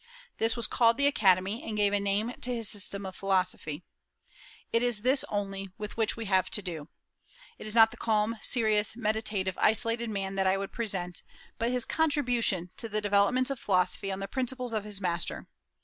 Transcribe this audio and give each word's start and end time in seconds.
This 0.39 0.55
was 0.55 0.65
called 0.65 0.97
the 0.97 1.05
Academy, 1.05 1.61
and 1.61 1.77
gave 1.77 1.93
a 1.93 1.99
name 1.99 2.33
to 2.41 2.51
his 2.55 2.67
system 2.67 3.05
of 3.05 3.15
philosophy. 3.15 3.83
It 4.73 4.81
is 4.81 5.03
this 5.03 5.23
only 5.29 5.69
with 5.77 5.95
which 5.95 6.17
we 6.17 6.25
have 6.25 6.49
to 6.49 6.61
do. 6.63 6.89
It 7.59 7.67
is 7.67 7.75
not 7.75 7.91
the 7.91 7.97
calm, 7.97 8.39
serious, 8.41 8.95
meditative, 8.95 9.59
isolated 9.59 10.09
man 10.09 10.33
that 10.37 10.47
I 10.47 10.57
would 10.57 10.71
present, 10.71 11.21
but 11.59 11.69
his 11.69 11.85
contribution 11.85 12.71
to 12.77 12.89
the 12.89 12.99
developments 12.99 13.51
of 13.51 13.59
philosophy 13.59 14.11
on 14.11 14.19
the 14.21 14.27
principles 14.27 14.73
of 14.73 14.85
his 14.85 14.99
master. 14.99 15.47